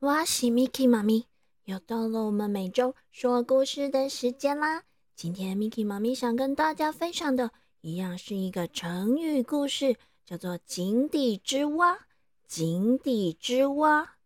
[0.00, 1.26] 家安安，大家好，我是 Miki 妈咪，
[1.64, 4.84] 又到了我们每周说故事的时间啦。
[5.16, 12.06] 今天 Miki 妈咪想跟大家分享的，一样是一个成语故事，叫做“井底之蛙”。
[12.46, 14.16] 井底之蛙，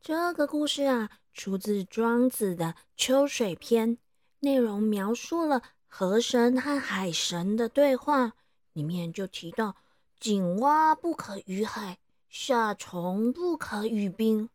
[0.00, 2.66] 这个故事啊，出自庄子的
[2.96, 3.96] 《秋水篇》，
[4.40, 8.32] 内容描述了河神和海神的对话，
[8.72, 9.76] 里面就提到
[10.18, 11.98] “井蛙不可语海”。
[12.28, 14.48] 夏虫不可语冰。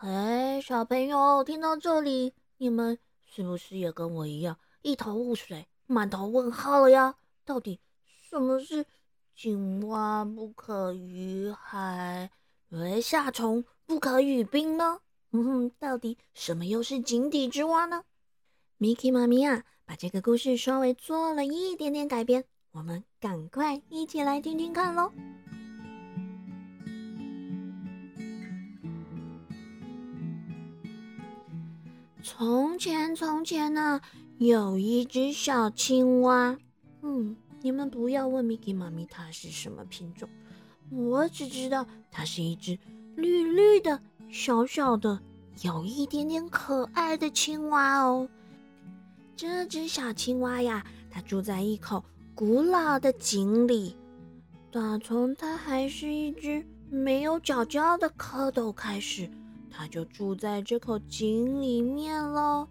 [0.00, 7.14] 哎，小朋友，听到这里，你们是不是也跟我一样一头雾水、满头问号了呀？
[7.46, 7.80] 到底
[8.28, 8.84] 什么是
[9.34, 12.30] 井蛙不可语海，
[12.70, 15.00] 而夏虫不可语冰呢？
[15.32, 18.04] 嗯哼，到底什么又是井底之蛙呢
[18.78, 25.10] ？Miki 妈咪啊，把这个故事稍微做了一点点改编，我们赶快一起来听听看喽。
[32.28, 34.00] 从前，从前呢，
[34.38, 36.58] 有一只小青蛙。
[37.02, 40.28] 嗯，你们不要问 Miki 妈咪它是什么品种，
[40.90, 42.76] 我只知道它是一只
[43.14, 45.20] 绿绿的、小小的、
[45.62, 48.28] 有一点点可爱的青蛙哦。
[49.36, 52.04] 这只小青蛙呀，它住在一口
[52.34, 53.94] 古老的井里。
[54.72, 59.30] 打从它还是一只没有脚脚的蝌蚪开始。
[59.76, 62.66] 他就住在这口井里面喽。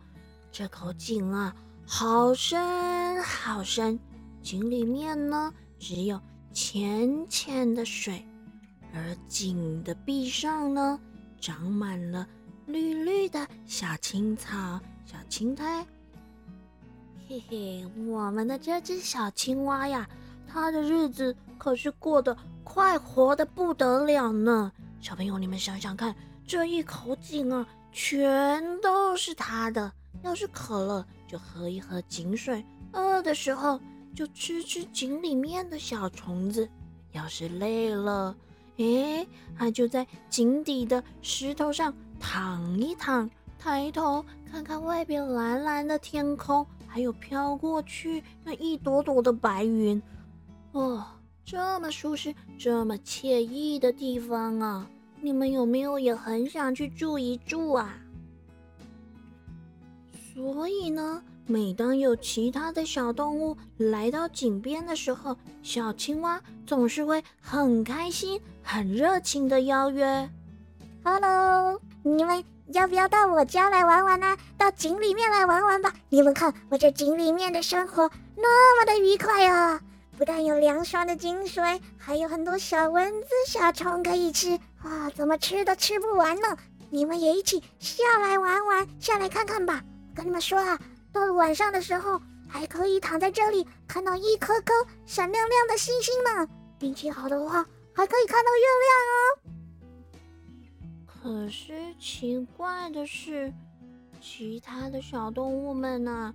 [0.52, 4.00] 这口井啊，好深好深，
[4.42, 6.20] 井里面呢只有
[6.52, 8.26] 浅浅的水，
[8.92, 11.00] 而井的壁上呢
[11.40, 12.28] 长满了
[12.66, 15.86] 绿绿的小青草、小青苔。
[17.28, 20.10] 嘿嘿，我们的这只小青蛙呀，
[20.48, 24.72] 它的日子可是过得快活的不得了呢。
[25.00, 26.16] 小朋友，你们想想看。
[26.48, 29.92] 这一口井啊，全都是他的。
[30.24, 32.64] 要是渴了，就喝一喝井水；
[32.94, 33.80] 饿的时候，
[34.14, 36.68] 就吃吃井里面的小虫子。
[37.12, 38.36] 要是累了，
[38.78, 39.26] 哎，
[39.58, 50.02] 他就在井底的石头上躺一躺，抬头看看外边蓝蓝的天空，还有飘过去那一朵朵的白云。
[50.74, 51.06] 哦，
[51.44, 54.90] 这么舒适、这么惬意的地方啊！
[55.26, 57.98] 你们有没有也很想去住一住啊？
[60.32, 70.30] 所以呢，每当有其他的小动物来到井边的时候，小青蛙总是会很开心、很热情的邀约
[71.04, 74.38] 好了你们要不要到我家来玩玩呢？
[74.60, 75.92] 到井里面来玩玩吧！
[76.10, 79.82] 你们看，我这井里面的生活那么的愉快啊！
[80.18, 86.58] 不但有凉爽的井水，还有很多小蚊子、小虫可以吃。”啊，怎么吃都吃不完呢！
[86.90, 89.84] 你们也一起下来玩玩，下来看看吧。
[90.12, 90.80] 我跟你们说啊，
[91.12, 94.74] 到了晚上的时候，还可以躺在这里看到一颗颗
[95.06, 96.48] 闪亮亮的星星呢。
[96.82, 99.26] 运气好的话，还可以看到月亮哦。
[101.08, 103.52] 可是奇怪的是，
[104.22, 106.34] 其他的小动物们呢，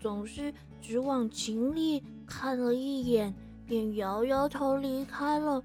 [0.00, 3.34] 总是只往井里看了一眼，
[3.66, 5.62] 便摇摇头离开了。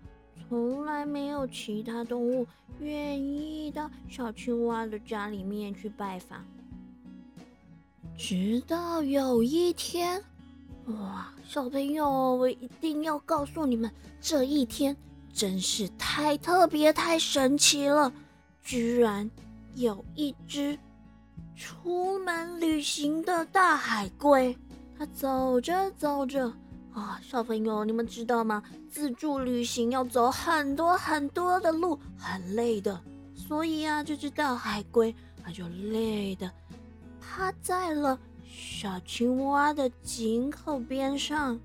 [0.48, 2.48] 从来没有其他动物
[2.80, 6.44] 愿意到小青蛙的家里面去拜访。
[8.18, 10.24] 直到有一天，
[10.88, 14.96] 哇，小朋友，我一定要告诉你们，这一天
[15.32, 18.12] 真是太特别、太神奇了！
[18.64, 19.30] 居然
[19.76, 20.78] 有一只
[21.56, 24.58] 出门旅行的大海龟，
[25.00, 26.52] 它走着走着。
[26.94, 28.62] 啊，小朋友，你们知道吗？
[28.92, 33.00] 自助旅行要走很多很多的路，很累的。
[33.34, 36.52] 所以啊，这只大海龟它就累的
[37.22, 41.58] 趴在了小青蛙的井口边上。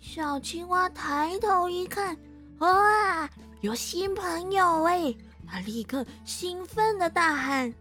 [0.00, 2.16] 小青蛙抬头一看，
[2.58, 3.30] 哇，
[3.60, 5.14] 有新朋友哎！
[5.46, 7.72] 它立刻兴奋的大喊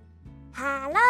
[0.54, 1.02] ：“Hello，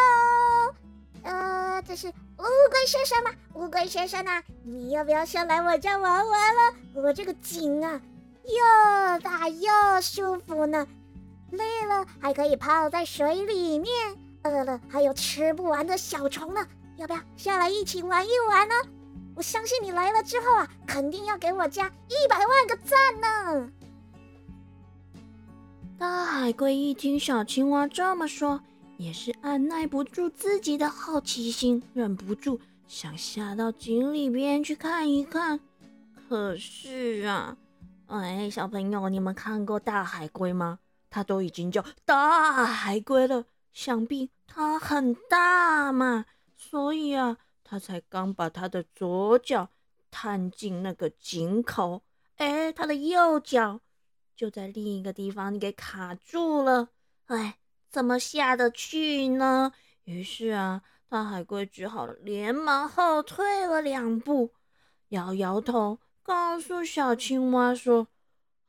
[1.23, 2.13] 呃，这是。”
[2.43, 3.31] 乌龟先生吗？
[3.53, 6.75] 乌龟先生啊，你要不要下来我家玩玩了？
[6.95, 8.01] 我这个井啊，
[8.43, 10.85] 又大又舒服呢。
[11.51, 13.93] 累了还可以泡在水里面，
[14.43, 16.67] 饿了还有吃不完的小虫呢。
[16.97, 18.75] 要不要下来一起玩一玩呢？
[19.35, 23.69] 我相信你来了之后啊，肯定要给我加一百万个赞呢。
[25.97, 28.59] 大海龟一听小青蛙这么说。
[28.97, 35.59] 也是按耐不住自己的好奇心，忍不住想下到井里边去看一看。
[36.29, 37.57] 可是啊，
[38.07, 40.79] 哎，小朋友，你们看过大海龟吗？
[41.09, 46.25] 它都已经叫大海龟了，想必它很大嘛。
[46.55, 49.69] 所以啊，它才刚把它的左脚
[50.09, 52.01] 探进那个井口，
[52.37, 53.81] 哎，它的右脚
[54.35, 56.89] 就在另一个地方给卡住了。
[57.25, 57.57] 哎，
[57.93, 59.71] 怎么下得去呢？
[60.05, 64.49] 于是啊，大海龟只好连忙后退了两步，
[65.09, 65.99] 摇摇头。
[66.23, 68.07] 告诉小青蛙说：“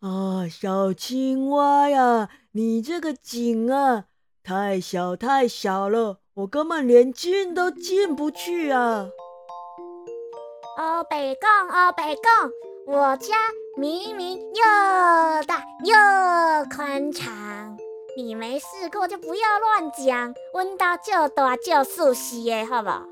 [0.00, 4.04] 啊，小青蛙呀，你这个井啊，
[4.42, 9.08] 太小太小了，我根本连进都进不去啊！”
[10.76, 13.36] 哦，北贡，哦，北贡，我家
[13.78, 17.78] 明明又大又宽敞，
[18.16, 23.02] 你没试过就不要乱讲，温到就大就熟悉耶，好不好？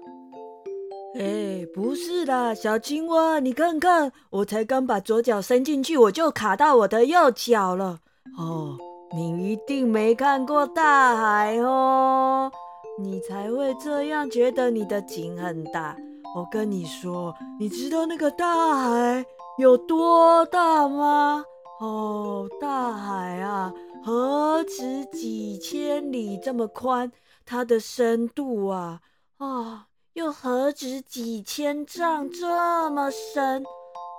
[1.19, 7.99] 哎，不是啦，小青蛙，你看看，我才刚把左脚伸进去，我就卡到我的右脚了。
[8.39, 8.79] 哦，
[9.13, 12.51] 你一定没看过大海哦，
[12.99, 15.97] 你才会这样觉得你的井很大。
[16.35, 19.27] 我跟你说，你知道那个大海
[19.59, 21.45] 有多大吗？
[21.81, 23.71] 哦，大海啊，
[24.05, 27.11] 何止几千里这么宽，
[27.45, 29.01] 它的深度啊，
[29.39, 29.87] 啊。
[30.15, 33.65] 又何止几千丈这么深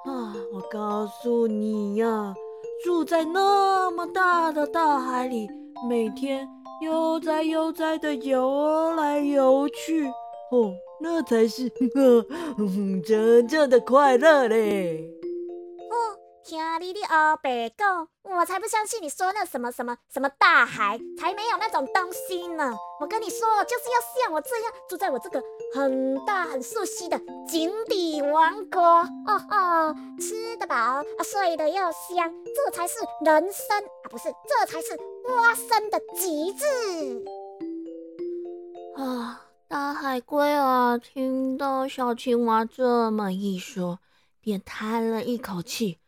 [0.08, 0.34] 啊！
[0.52, 2.34] 我告诉你呀，
[2.84, 5.48] 住在那么大的大海里，
[5.88, 6.50] 每天
[6.82, 10.08] 悠哉悠哉的游来游去，
[10.52, 11.70] 哦，那才是
[13.06, 15.13] 真正的快乐嘞。
[16.46, 22.76] 听你的阿伯讲，我才不相信你说那什么什么什么大海，才没有那种东西呢！
[23.00, 25.42] 我跟你说，就是要像我这样住在我这个
[25.74, 27.18] 很大很熟悉的
[27.48, 36.66] 井底王国，哦哦，吃得饱，睡得又香，这才是人生啊，不是，这才是花生的极致
[38.98, 39.46] 啊！
[39.70, 44.00] 大海龟啊，听到小青蛙这么一说，
[44.42, 46.00] 便叹了一口气。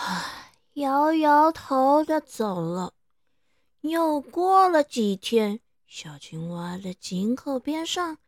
[0.00, 2.94] 唉， 摇摇头的走了。
[3.80, 5.58] 又过了几天，
[5.88, 8.18] 小青蛙的井口边上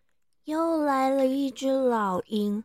[0.45, 2.65] 又来了一只老鹰。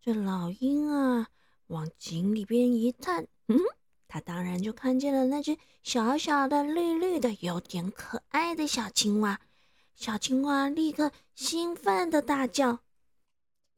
[0.00, 1.28] 这老鹰啊，
[1.66, 3.58] 往井里边一探，嗯，
[4.06, 9.40] 它当然就看见了那只小小的、绿绿的、有点可爱的小青蛙。
[9.96, 12.78] 小青蛙立刻兴奋的大叫：“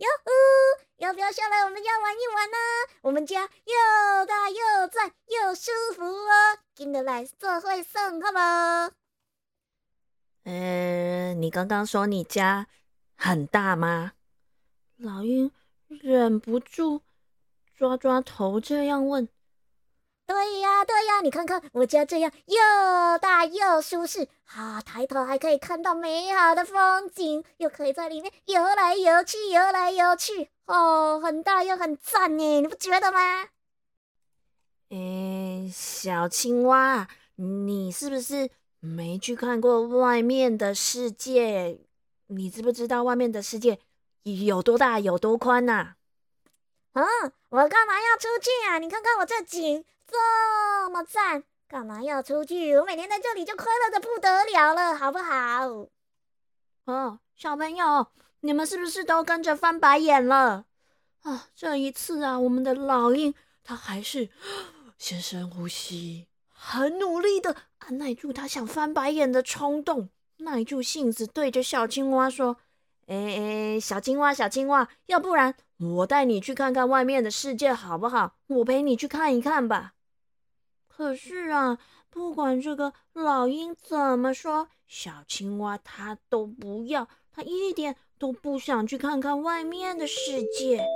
[0.03, 0.31] 哟呼！”
[0.99, 2.57] 要不要下来我们家玩一玩呢？
[3.03, 8.93] 我们家又大又赞又舒服哦，跟得来做会送，好吗？
[10.45, 12.67] 呃，你刚刚说你家
[13.17, 14.13] 很大吗？
[14.97, 15.51] 老鹰
[15.89, 17.03] 忍不住
[17.75, 19.29] 抓抓头，这样问。
[20.33, 33.49] 对呀，对呀，你看看我家这样又大又舒适，啊，抬头还可以看到美好的风景，又可以在里面游来游去，游来游去，哦，很大又很赞呢，你不觉得吗？
[34.89, 38.49] 诶，小青蛙，你是不是
[38.81, 41.79] 没去看过外面的世界？
[42.29, 43.79] 你知不知道外面的世界
[44.23, 45.97] 有多大，有多宽呐？
[46.95, 47.05] 嗯，
[47.51, 48.79] 我干嘛要出去啊？
[48.79, 49.85] 你看看我这景。
[50.13, 52.77] 这么赞，干嘛要出去？
[52.77, 55.89] 我每天在这里就快乐的不得了了，好不好？
[56.85, 58.09] 哦，小朋友，
[58.41, 60.67] 你们是不是都跟着翻白眼了？
[61.23, 63.33] 啊，这一次啊，我们的老鹰
[63.65, 64.29] 它还是
[64.99, 72.59] 先深呼吸，很努力的按耐住他想翻白眼的冲动，耐住性子对着小青蛙说
[73.07, 73.17] ：“哎
[73.77, 78.35] 哎，小青蛙，小青蛙，要不然我带你去看看外面的世界好不好？
[78.49, 79.95] 我陪你去看一看吧。”
[81.03, 81.79] 可是啊，
[82.11, 90.87] 不管这个老鹰怎么说，小青蛙它都不要，它一点都不想去看看外面的世界。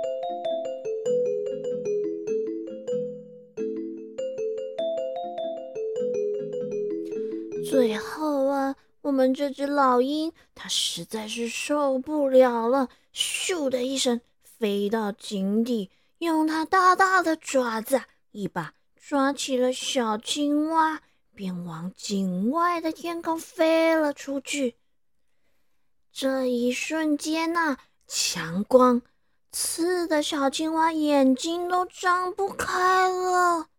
[7.69, 18.73] 最后啊，我们这只老鹰它实在是受不了了，咻的一声飞到井底，用它大大的爪子一把。
[19.07, 21.01] 抓起了小青蛙，
[21.33, 24.75] 便往井外的天空飞了出去。
[26.11, 29.01] 这一瞬间呐，强光
[29.49, 33.69] 刺的小青蛙眼睛都张不开了。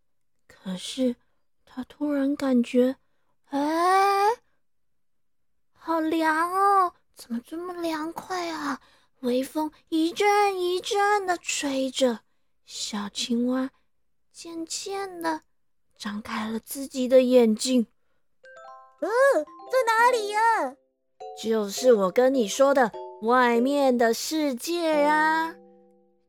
[0.46, 1.16] 可是，
[1.66, 2.96] 它突然感觉，
[3.50, 4.30] 哎，
[5.74, 6.94] 好凉哦！
[7.14, 8.80] 怎么这么凉快啊？
[9.20, 12.20] 微风一阵一阵的吹着，
[12.64, 13.68] 小青蛙。
[14.40, 15.40] 渐渐的
[15.96, 17.88] 张开了自己的眼睛。
[19.00, 19.08] 嗯，
[19.68, 20.76] 在哪里呀？
[21.42, 22.92] 就是我跟你说的
[23.22, 25.56] 外面的世界啊！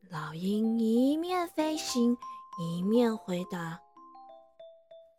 [0.10, 2.18] 老鹰一面飞行
[2.60, 3.80] 一面回答：“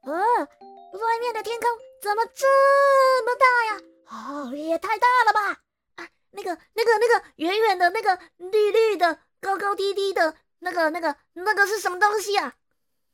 [0.02, 1.70] 呃，外面的天空
[2.02, 4.50] 怎么这么大呀？
[4.50, 5.60] 哦，也太大了吧！
[5.94, 12.56] 啊，那个、那个、那个远远的那个绿绿的、高高低低的那个、那个、那个是什么东西啊？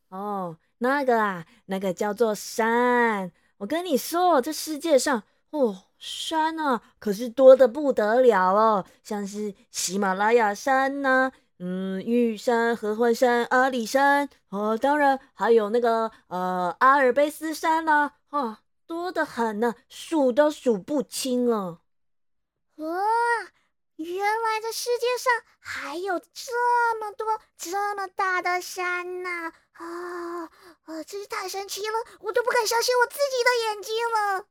[0.08, 3.32] 哦，那个啊，那个叫做山。
[3.58, 21.80] 我跟你说，这世界上哦。”山啊，可是多的不得了哦，像是喜马拉雅山呐，嗯，玉山、合欢山、阿里山，哦，当然还有那个呃阿尔卑斯山啦，哦，多得很呢，数都数不清哦。
[22.74, 22.86] 哇，
[23.96, 26.52] 原来这世界上还有这
[27.00, 29.50] 么多这么大的山呐！
[29.78, 30.44] 啊
[30.84, 34.44] 啊，真是太神奇了，我都不敢相信我自己的眼睛了。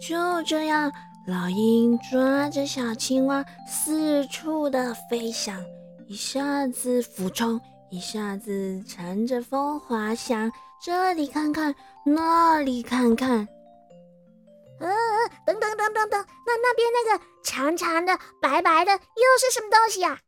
[0.00, 0.92] 就这样，
[1.26, 5.64] 老鹰抓着小青蛙四处的飞翔，
[6.06, 13.46] 一下子俯冲，一下子乘着风滑翔，这里看看，那里看看。
[14.80, 20.20] 嗯嗯，等等等等等，那那边那个长长的、白白的，又是什么东西呀？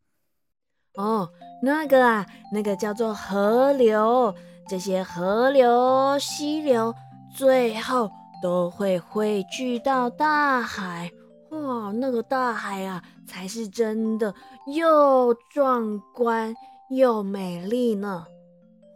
[0.96, 1.30] 哦，
[1.62, 4.34] 那个啊，那个叫做河流。
[4.68, 6.94] 这些河流、溪流，
[7.34, 8.10] 最后。
[8.42, 11.12] 都会汇聚到大海，
[11.50, 14.34] 哇，那个大海啊，才是真的
[14.66, 16.54] 又壮观
[16.88, 18.24] 又美丽呢。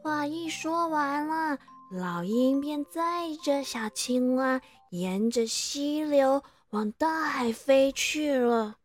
[0.02, 1.58] 话一说完了，
[1.92, 3.00] 老鹰便载
[3.44, 8.76] 着小青蛙，沿着溪流往大海飞去了。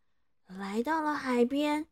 [0.46, 1.86] 来到了海边，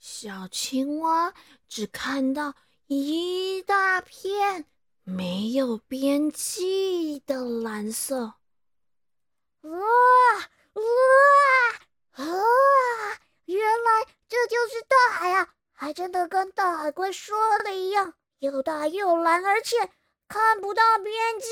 [0.00, 1.34] 小青蛙
[1.68, 2.54] 只看到
[2.86, 4.64] 一大片。
[5.04, 8.34] 没有边际的蓝色，
[9.62, 9.70] 哇
[10.72, 10.82] 哇
[12.12, 12.24] 啊！
[13.44, 15.54] 原来这就是大海啊！
[15.72, 19.90] 还真的跟大海龟说的一样，又大又蓝，而且
[20.28, 21.46] 看不到边际。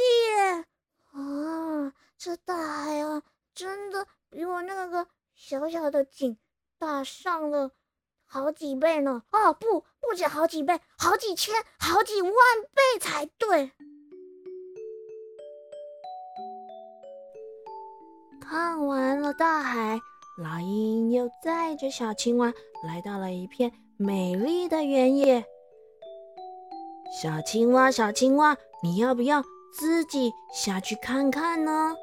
[1.13, 3.23] 啊，这大海啊，
[3.55, 6.39] 真的比我那个小小的井
[6.79, 7.73] 大上了。
[8.31, 9.23] 好几倍呢！
[9.33, 12.33] 哦，不，不止好几倍，好几千、好几万
[12.75, 13.73] 倍才对。
[18.39, 19.99] 看完了大海，
[20.43, 22.53] 老鹰又载着小青蛙
[22.87, 25.43] 来到了一片美丽的原野。
[27.23, 29.43] 小青蛙，小青蛙，你要不要
[29.73, 31.97] 自己下去看看呢？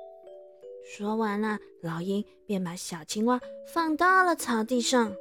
[0.98, 3.39] 说完了，老鹰便把小青蛙
[3.72, 5.15] 放到了草地上。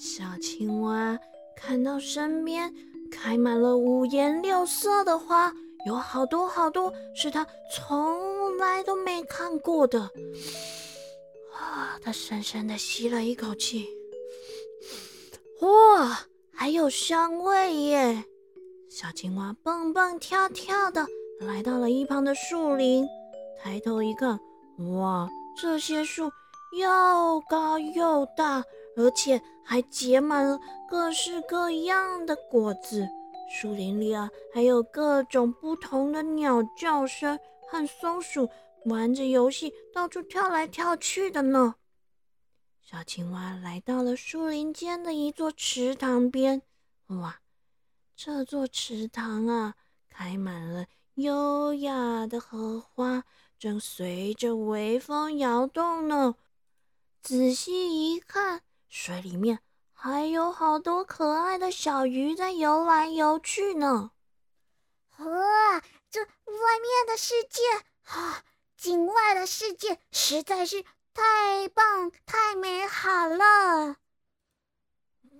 [0.00, 1.18] 小青蛙
[1.54, 2.74] 看到身边
[3.12, 5.52] 开满了五颜六色的花，
[5.84, 10.00] 有好多好多是它从来都没看过的。
[11.52, 13.86] 啊，它深深的吸了一口气，
[15.60, 16.18] 哇，
[16.50, 18.24] 还有香味耶！
[18.88, 21.06] 小青蛙蹦蹦跳跳的
[21.40, 23.06] 来到了一旁的树林，
[23.62, 24.40] 抬头一看，
[24.96, 25.28] 哇，
[25.60, 26.30] 这些树
[26.72, 28.64] 又高又大。
[28.96, 33.08] 而且还结满了各式各样的果子，
[33.50, 38.48] 树林里啊，还有各种不同的鸟叫声和松鼠
[38.86, 41.76] 玩着游戏，到处跳来跳去的呢。
[42.82, 46.62] 小青蛙来到了树林间的一座池塘边，
[47.06, 47.40] 哇，
[48.16, 49.74] 这座池塘啊，
[50.08, 53.22] 开满了优雅的荷花，
[53.58, 56.34] 正随着微风摇动呢。
[57.22, 58.62] 仔细一看。
[58.90, 59.60] 水里面
[59.92, 64.10] 还有好多可爱的小鱼在游来游去呢。
[65.18, 65.80] 哇，
[66.10, 67.62] 这外面的世界
[68.04, 68.42] 啊，
[68.76, 73.96] 井外的世界实在是太棒、太美好了。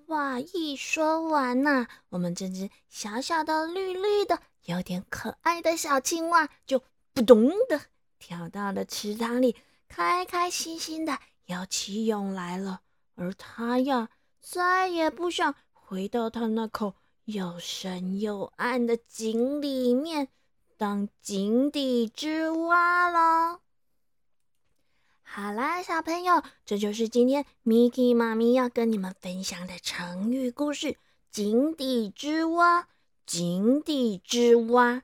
[0.07, 6.81] 哇一说完呐，我们这只小小的、绿绿的、有点可爱的小青蛙就
[7.13, 7.81] 扑通的
[8.19, 9.57] 跳到了池塘里，
[9.89, 12.83] 开开心心的游起泳来了。
[13.21, 14.09] 而他呀，
[14.41, 16.95] 再也不想回到他那口
[17.27, 20.29] 又深又暗的井里面
[20.79, 23.61] 当井底之蛙了。
[25.21, 30.97] 好啦，小朋友，这就是今天 Miki 妈咪要跟你们分享的成语故事——
[31.31, 32.89] 井底之蛙。
[33.27, 35.03] 井底之蛙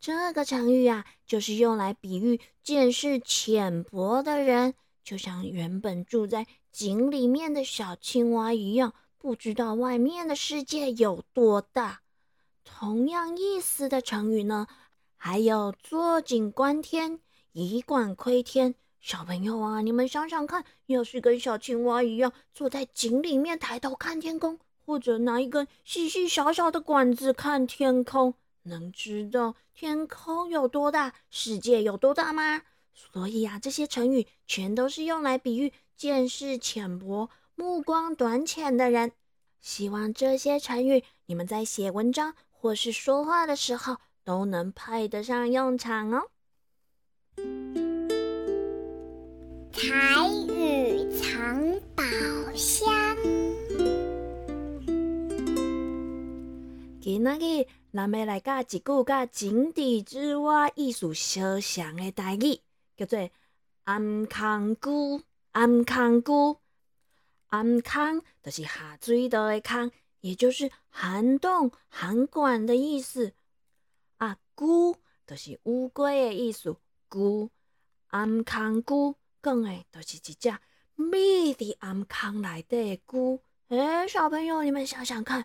[0.00, 4.74] 这个成语啊，就是用来比喻见识浅薄的人。
[5.04, 12.00] 就像原本住在井里面的小青蛙一样，不知道外面的世界有多大。
[12.64, 14.66] 同样意思的成语呢，
[15.16, 17.20] 还有坐井观天、
[17.52, 18.74] 以管窥天。
[19.00, 32.62] 小朋友啊，你们想想看，要是跟小青蛙一样坐在井里面抬头看天空，或者拿一根细细小小的管子看天空，能知道天空有多大，世界有多大吗？
[32.94, 39.12] 所以啊，这些成语全都是用来比喻见识浅薄、目光短浅的人。
[39.60, 46.22] 希望这些成语你们在写文章或是说话的时候都能派得上用场哦。
[49.72, 52.02] 彩雨藏宝
[52.54, 53.16] 箱。
[57.00, 62.60] 今仔日咱要来教一句甲井底之蛙意思相像的台语，
[62.96, 63.30] 叫做
[63.84, 65.24] “暗空句”。
[65.52, 66.58] 暗空句，
[67.48, 73.34] 暗空就是下水道的康，也就是涵洞、涵管的意思。
[74.16, 74.96] 啊，句
[75.26, 76.76] 就是乌龟的意思。
[77.10, 77.50] 句，
[78.08, 79.16] 暗空句。
[79.42, 80.56] 讲诶，就是一只
[80.94, 83.40] 秘伫暗坑内底的龟。
[83.68, 85.44] 诶，小朋友，你们想想看，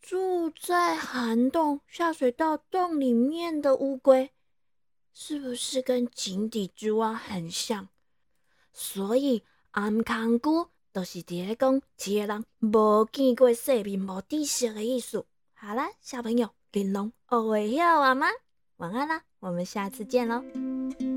[0.00, 4.30] 住在涵洞下水道洞里面的乌龟，
[5.12, 7.88] 是不是跟井底之蛙很像？
[8.72, 15.26] 所以暗坑龟都是伫咧讲一个人无见过世面、无知识的意思。
[15.54, 18.28] 好啦，小朋友，玲珑学会晓了吗？
[18.76, 21.09] 晚安啦，我们下次见喽。